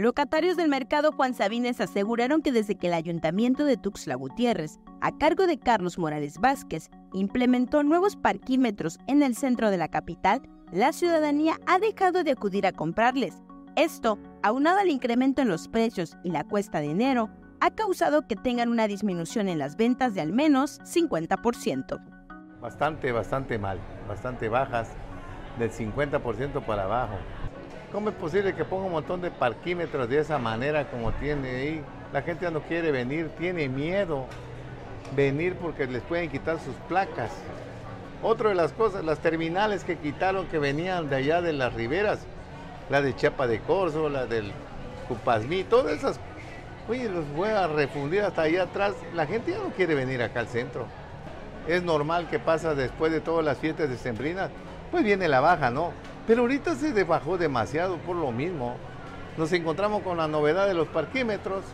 Locatarios 0.00 0.56
del 0.56 0.70
mercado 0.70 1.12
Juan 1.12 1.34
Sabines 1.34 1.78
aseguraron 1.78 2.40
que 2.40 2.52
desde 2.52 2.74
que 2.74 2.86
el 2.86 2.94
ayuntamiento 2.94 3.66
de 3.66 3.76
Tuxtla 3.76 4.14
Gutiérrez, 4.14 4.80
a 5.02 5.18
cargo 5.18 5.46
de 5.46 5.58
Carlos 5.58 5.98
Morales 5.98 6.38
Vázquez, 6.38 6.88
implementó 7.12 7.82
nuevos 7.82 8.16
parquímetros 8.16 8.98
en 9.08 9.22
el 9.22 9.36
centro 9.36 9.70
de 9.70 9.76
la 9.76 9.88
capital, 9.88 10.40
la 10.72 10.94
ciudadanía 10.94 11.58
ha 11.66 11.78
dejado 11.78 12.24
de 12.24 12.30
acudir 12.30 12.66
a 12.66 12.72
comprarles. 12.72 13.42
Esto, 13.76 14.18
aunado 14.42 14.78
al 14.78 14.88
incremento 14.88 15.42
en 15.42 15.48
los 15.48 15.68
precios 15.68 16.16
y 16.24 16.30
la 16.30 16.44
cuesta 16.44 16.80
de 16.80 16.92
enero, 16.92 17.28
ha 17.60 17.74
causado 17.74 18.26
que 18.26 18.36
tengan 18.36 18.70
una 18.70 18.88
disminución 18.88 19.48
en 19.48 19.58
las 19.58 19.76
ventas 19.76 20.14
de 20.14 20.22
al 20.22 20.32
menos 20.32 20.80
50%. 20.80 22.00
Bastante, 22.58 23.12
bastante 23.12 23.58
mal, 23.58 23.78
bastante 24.08 24.48
bajas, 24.48 24.96
del 25.58 25.70
50% 25.70 26.64
para 26.64 26.84
abajo. 26.84 27.18
¿Cómo 27.92 28.10
es 28.10 28.14
posible 28.14 28.54
que 28.54 28.64
ponga 28.64 28.86
un 28.86 28.92
montón 28.92 29.20
de 29.20 29.32
parquímetros 29.32 30.08
de 30.08 30.20
esa 30.20 30.38
manera 30.38 30.88
como 30.88 31.10
tiene 31.12 31.50
ahí? 31.50 31.84
La 32.12 32.22
gente 32.22 32.44
ya 32.44 32.52
no 32.52 32.60
quiere 32.60 32.92
venir, 32.92 33.30
tiene 33.36 33.68
miedo 33.68 34.26
venir 35.16 35.56
porque 35.56 35.88
les 35.88 36.02
pueden 36.02 36.30
quitar 36.30 36.60
sus 36.60 36.74
placas. 36.88 37.32
Otra 38.22 38.50
de 38.50 38.54
las 38.54 38.72
cosas, 38.72 39.04
las 39.04 39.18
terminales 39.18 39.82
que 39.82 39.96
quitaron 39.96 40.46
que 40.46 40.60
venían 40.60 41.10
de 41.10 41.16
allá 41.16 41.42
de 41.42 41.52
las 41.52 41.74
riberas, 41.74 42.20
la 42.90 43.02
de 43.02 43.16
Chiapa 43.16 43.48
de 43.48 43.58
Corzo, 43.58 44.08
la 44.08 44.26
del 44.26 44.52
Cupazmí, 45.08 45.64
todas 45.64 45.92
esas, 45.92 46.20
oye, 46.88 47.08
los 47.08 47.28
voy 47.32 47.48
a 47.48 47.66
refundir 47.66 48.22
hasta 48.22 48.42
allá 48.42 48.64
atrás. 48.64 48.94
La 49.14 49.26
gente 49.26 49.50
ya 49.50 49.58
no 49.58 49.70
quiere 49.70 49.96
venir 49.96 50.22
acá 50.22 50.40
al 50.40 50.48
centro. 50.48 50.86
Es 51.66 51.82
normal 51.82 52.28
que 52.28 52.38
pasa 52.38 52.76
después 52.76 53.10
de 53.10 53.20
todas 53.20 53.44
las 53.44 53.58
fiestas 53.58 53.88
de 53.88 53.96
Sembrinas, 53.96 54.50
pues 54.92 55.02
viene 55.02 55.26
la 55.26 55.40
baja, 55.40 55.70
¿no? 55.70 55.92
Pero 56.26 56.42
ahorita 56.42 56.74
se 56.74 57.04
bajó 57.04 57.38
demasiado 57.38 57.96
por 57.98 58.16
lo 58.16 58.30
mismo. 58.32 58.76
Nos 59.36 59.52
encontramos 59.52 60.02
con 60.02 60.16
la 60.16 60.28
novedad 60.28 60.66
de 60.66 60.74
los 60.74 60.88
parquímetros 60.88 61.64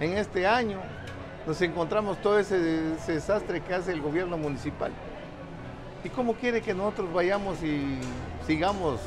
en 0.00 0.16
este 0.16 0.46
año. 0.46 0.78
Nos 1.46 1.60
encontramos 1.60 2.18
todo 2.22 2.38
ese, 2.38 2.58
desastre 3.06 3.60
que 3.60 3.74
hace 3.74 3.92
el 3.92 4.00
gobierno 4.00 4.38
municipal. 4.38 4.92
¿Y 6.02 6.08
cómo 6.08 6.34
quiere 6.34 6.60
que 6.60 6.74
nosotros 6.74 7.12
vayamos 7.12 7.62
y 7.62 7.98
sigamos 8.46 9.00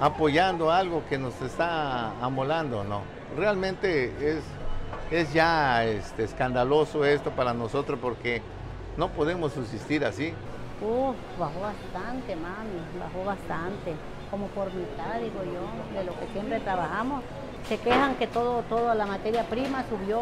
apoyando 0.00 0.70
algo 0.70 1.02
que 1.08 1.18
nos 1.18 1.40
está 1.40 2.10
amolando? 2.22 2.84
No, 2.84 3.02
realmente 3.36 4.12
es, 4.20 4.42
es 5.10 5.32
ya 5.32 5.84
este, 5.84 6.24
escandaloso 6.24 7.04
esto 7.04 7.30
para 7.30 7.54
nosotros 7.54 7.98
porque 8.00 8.42
no 8.96 9.08
podemos 9.08 9.52
subsistir 9.52 10.04
así. 10.04 10.34
Uf, 10.80 11.16
bajó 11.38 11.60
bastante, 11.60 12.36
mami, 12.36 12.76
bajó 13.00 13.24
bastante, 13.24 13.94
como 14.30 14.46
por 14.48 14.66
mitad, 14.74 15.18
digo 15.20 15.40
yo, 15.42 15.98
de 15.98 16.04
lo 16.04 16.12
que 16.20 16.26
siempre 16.32 16.60
trabajamos. 16.60 17.22
Se 17.66 17.78
quejan 17.78 18.16
que 18.16 18.26
todo, 18.26 18.62
toda 18.68 18.94
la 18.94 19.06
materia 19.06 19.44
prima 19.44 19.84
subió, 19.88 20.20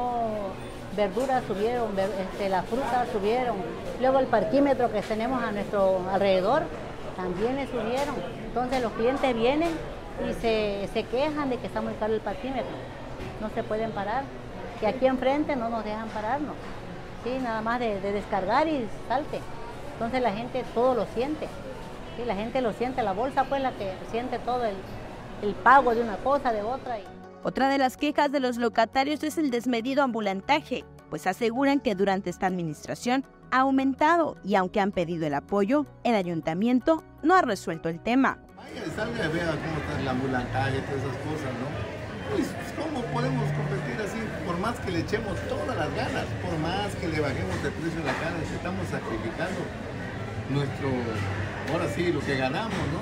verduras 0.96 1.42
subieron, 1.48 1.90
este, 1.98 2.48
las 2.48 2.64
frutas 2.66 3.08
subieron, 3.12 3.56
luego 4.00 4.20
el 4.20 4.26
parquímetro 4.26 4.92
que 4.92 5.02
tenemos 5.02 5.42
a 5.42 5.50
nuestro 5.50 6.00
alrededor 6.12 6.62
también 7.16 7.56
le 7.56 7.66
subieron. 7.66 8.14
Entonces 8.46 8.80
los 8.80 8.92
clientes 8.92 9.34
vienen 9.34 9.70
y 10.24 10.32
se, 10.34 11.04
quejan 11.10 11.50
de 11.50 11.56
que 11.56 11.66
está 11.66 11.80
muy 11.80 11.94
caro 11.94 12.14
el 12.14 12.20
parquímetro, 12.20 12.76
no 13.40 13.50
se 13.50 13.64
pueden 13.64 13.90
parar. 13.90 14.22
Y 14.80 14.86
aquí 14.86 15.06
enfrente 15.06 15.56
no 15.56 15.68
nos 15.68 15.84
dejan 15.84 16.08
pararnos, 16.10 16.54
sí, 17.24 17.38
nada 17.42 17.60
más 17.60 17.80
de 17.80 17.98
descargar 18.00 18.68
y 18.68 18.86
salte. 19.08 19.40
Entonces 19.94 20.22
la 20.22 20.32
gente 20.32 20.64
todo 20.74 20.94
lo 20.94 21.06
siente. 21.06 21.48
y 22.22 22.24
la 22.24 22.36
gente 22.36 22.60
lo 22.60 22.72
siente, 22.72 23.02
la 23.02 23.12
bolsa 23.12 23.44
pues 23.44 23.60
la 23.60 23.72
que 23.72 23.92
siente 24.10 24.38
todo 24.38 24.64
el, 24.64 24.76
el 25.42 25.54
pago 25.54 25.94
de 25.94 26.02
una 26.02 26.16
cosa, 26.18 26.52
de 26.52 26.62
otra. 26.62 26.98
Otra 27.42 27.68
de 27.68 27.78
las 27.78 27.96
quejas 27.96 28.30
de 28.30 28.40
los 28.40 28.56
locatarios 28.56 29.22
es 29.22 29.36
el 29.36 29.50
desmedido 29.50 30.02
ambulantaje, 30.02 30.84
pues 31.10 31.26
aseguran 31.26 31.80
que 31.80 31.94
durante 31.94 32.30
esta 32.30 32.46
administración 32.46 33.24
ha 33.50 33.60
aumentado 33.60 34.36
y 34.44 34.54
aunque 34.54 34.80
han 34.80 34.92
pedido 34.92 35.26
el 35.26 35.34
apoyo, 35.34 35.86
el 36.04 36.14
ayuntamiento 36.14 37.04
no 37.22 37.34
ha 37.34 37.42
resuelto 37.42 37.88
el 37.88 38.00
tema. 38.00 38.38
Vaya, 38.56 38.84
salga 38.96 39.26
y 39.26 39.28
vea 39.28 39.50
cómo 39.50 39.78
está 39.78 40.00
el 40.00 40.08
ambulantaje, 40.08 40.78
todas 40.80 41.02
esas 41.02 41.16
cosas, 41.18 41.52
¿no? 41.60 41.94
Pues, 42.34 42.48
¿cómo 42.74 43.04
podemos 43.12 43.44
competir 43.52 44.00
así? 44.00 44.18
Por 44.46 44.58
más 44.58 44.80
que 44.80 44.90
le 44.90 45.00
echemos 45.00 45.38
todas 45.48 45.76
las 45.76 45.94
ganas, 45.94 46.24
por 46.42 46.58
más 46.60 46.93
bajemos 47.20 47.56
el 47.64 47.72
precio 47.72 48.00
de 48.00 48.06
la 48.06 48.14
carne, 48.14 48.42
estamos 48.54 48.86
sacrificando 48.88 49.60
nuestro, 50.50 50.88
ahora 51.72 51.88
sí, 51.94 52.12
lo 52.12 52.20
que 52.20 52.36
ganamos, 52.36 52.72
¿no? 52.92 53.00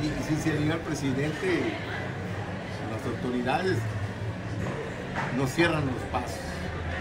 Y, 0.00 0.10
si 0.24 0.36
señor 0.42 0.78
presidente, 0.80 1.62
las 2.90 3.04
autoridades 3.06 3.78
nos 5.36 5.50
cierran 5.50 5.86
los 5.86 6.02
pasos, 6.10 6.40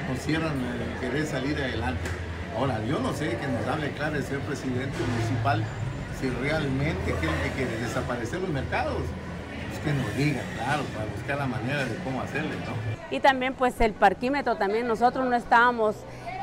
nos 0.09 0.19
cierran 0.19 0.53
el 0.53 0.99
querer 0.99 1.25
salir 1.25 1.57
adelante. 1.57 2.09
Ahora, 2.55 2.79
yo 2.85 2.99
no 2.99 3.13
sé 3.13 3.37
que 3.37 3.47
nos 3.47 3.67
hable 3.67 3.91
claro 3.91 4.15
el 4.15 4.23
señor 4.23 4.41
presidente 4.41 4.97
municipal 5.15 5.63
si 6.19 6.29
realmente 6.29 7.13
quiere, 7.19 7.51
quiere 7.55 7.77
desaparecer 7.77 8.39
los 8.39 8.49
mercados 8.49 9.01
que 9.83 9.93
nos 9.93 10.15
diga, 10.15 10.41
claro, 10.55 10.83
para 10.93 11.05
buscar 11.05 11.37
la 11.37 11.45
manera 11.45 11.85
de 11.85 11.95
cómo 12.03 12.21
hacerle, 12.21 12.55
¿no? 12.55 13.15
Y 13.15 13.19
también 13.19 13.53
pues 13.53 13.79
el 13.81 13.93
parquímetro 13.93 14.55
también, 14.55 14.87
nosotros 14.87 15.25
no 15.25 15.35
estábamos 15.35 15.95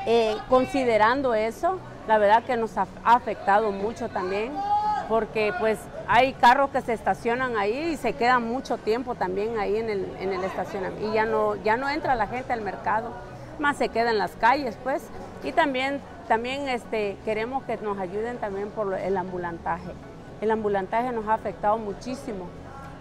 eh, 0.06 0.36
considerando 0.48 1.34
eso, 1.34 1.78
la 2.06 2.18
verdad 2.18 2.44
que 2.44 2.56
nos 2.56 2.76
ha 2.76 2.86
afectado 3.04 3.72
mucho 3.72 4.08
también, 4.08 4.52
porque 5.08 5.52
pues 5.58 5.78
hay 6.06 6.32
carros 6.34 6.70
que 6.70 6.80
se 6.80 6.92
estacionan 6.92 7.56
ahí 7.56 7.92
y 7.92 7.96
se 7.96 8.12
quedan 8.12 8.46
mucho 8.46 8.78
tiempo 8.78 9.14
también 9.14 9.58
ahí 9.58 9.76
en 9.76 9.90
el, 9.90 10.06
en 10.20 10.32
el 10.32 10.44
estacionamiento 10.44 11.10
y 11.10 11.14
ya 11.14 11.24
no, 11.24 11.56
ya 11.56 11.76
no 11.76 11.88
entra 11.88 12.14
la 12.14 12.26
gente 12.26 12.52
al 12.52 12.62
mercado, 12.62 13.12
más 13.58 13.76
se 13.76 13.88
queda 13.88 14.10
en 14.10 14.18
las 14.18 14.32
calles 14.32 14.76
pues. 14.82 15.02
Y 15.42 15.52
también, 15.52 16.00
también 16.28 16.68
este, 16.68 17.16
queremos 17.24 17.64
que 17.64 17.76
nos 17.78 17.98
ayuden 17.98 18.38
también 18.38 18.70
por 18.70 18.94
el 18.94 19.16
ambulantaje. 19.16 19.90
El 20.40 20.50
ambulantaje 20.50 21.12
nos 21.12 21.26
ha 21.28 21.34
afectado 21.34 21.78
muchísimo. 21.78 22.46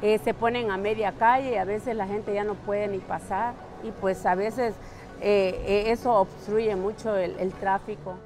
Eh, 0.02 0.20
se 0.24 0.34
ponen 0.34 0.72
a 0.72 0.78
media 0.78 1.12
calle 1.12 1.52
y 1.52 1.56
a 1.56 1.66
veces 1.66 1.96
la 1.96 2.08
gente 2.08 2.34
ya 2.34 2.44
no 2.44 2.56
puede 2.56 2.88
ni 2.88 3.00
pasar 3.00 3.54
y 3.84 3.92
pues 3.92 4.26
a 4.26 4.36
veces 4.36 4.76
eh, 5.22 5.62
eh, 5.66 5.92
eso 5.92 6.14
obstruye 6.14 6.76
mucho 6.76 7.16
el 7.18 7.52
tráfico. 7.54 8.18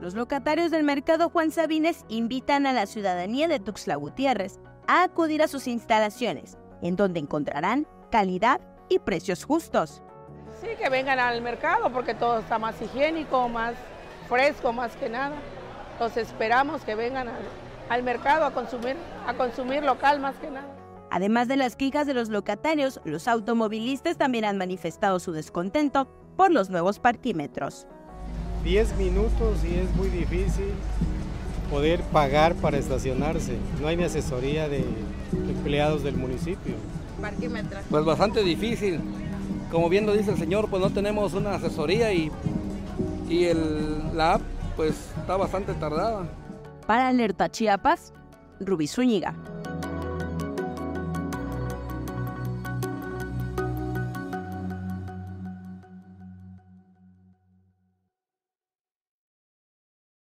Los 0.00 0.14
locatarios 0.14 0.70
del 0.70 0.82
mercado 0.82 1.28
Juan 1.28 1.50
Sabines 1.50 2.06
invitan 2.08 2.66
a 2.66 2.72
la 2.72 2.86
ciudadanía 2.86 3.48
de 3.48 3.60
Tuxtla 3.60 3.96
Gutiérrez 3.96 4.58
a 4.86 5.02
acudir 5.02 5.42
a 5.42 5.46
sus 5.46 5.66
instalaciones, 5.66 6.56
en 6.80 6.96
donde 6.96 7.20
encontrarán 7.20 7.86
calidad 8.10 8.62
y 8.88 8.98
precios 8.98 9.44
justos. 9.44 10.02
Sí, 10.62 10.68
que 10.78 10.88
vengan 10.88 11.18
al 11.18 11.42
mercado 11.42 11.90
porque 11.92 12.14
todo 12.14 12.38
está 12.38 12.58
más 12.58 12.80
higiénico, 12.80 13.46
más 13.50 13.74
fresco, 14.26 14.72
más 14.72 14.96
que 14.96 15.10
nada. 15.10 15.36
Entonces 15.92 16.28
esperamos 16.28 16.82
que 16.82 16.94
vengan 16.94 17.28
al, 17.90 18.02
mercado 18.02 18.46
a 18.46 18.52
consumir, 18.52 18.96
a 19.26 19.34
consumir 19.34 19.82
local 19.84 20.18
más 20.18 20.34
que 20.36 20.50
nada. 20.50 20.68
Además 21.10 21.48
de 21.48 21.56
las 21.56 21.74
quejas 21.74 22.06
de 22.06 22.14
los 22.14 22.28
locatarios, 22.28 23.00
los 23.04 23.26
automovilistas 23.26 24.16
también 24.16 24.44
han 24.44 24.56
manifestado 24.56 25.18
su 25.18 25.32
descontento 25.32 26.08
por 26.36 26.52
los 26.52 26.70
nuevos 26.70 27.00
parquímetros. 27.00 27.86
10 28.62 28.96
minutos 28.96 29.64
y 29.64 29.74
es 29.74 29.94
muy 29.96 30.08
difícil 30.08 30.70
poder 31.70 32.00
pagar 32.04 32.54
para 32.54 32.78
estacionarse. 32.78 33.56
No 33.80 33.88
hay 33.88 33.96
ni 33.96 34.04
asesoría 34.04 34.68
de 34.68 34.84
empleados 35.32 36.02
del 36.04 36.16
municipio. 36.16 36.74
Pues 37.90 38.04
bastante 38.04 38.42
difícil. 38.42 39.00
Como 39.70 39.88
bien 39.88 40.06
lo 40.06 40.14
dice 40.14 40.30
el 40.30 40.38
señor, 40.38 40.68
pues 40.68 40.82
no 40.82 40.90
tenemos 40.90 41.34
una 41.34 41.54
asesoría 41.54 42.12
y, 42.12 42.30
y 43.28 43.44
el, 43.44 44.16
la 44.16 44.34
app 44.34 44.42
pues 44.76 44.94
está 45.18 45.36
bastante 45.36 45.74
tardada. 45.74 46.28
Para 46.86 47.08
Alerta 47.08 47.50
Chiapas, 47.50 48.12
Rubí 48.60 48.86
Zúñiga. 48.86 49.34